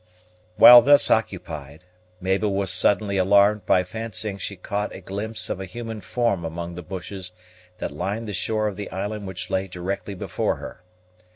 [0.55, 1.85] While thus occupied,
[2.19, 6.43] Mabel was suddenly alarmed by fancying that she caught a glimpse of a human form
[6.43, 7.33] among the bushes
[7.77, 10.81] that lined the shore of the island which lay directly before her.